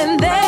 [0.00, 0.47] okay.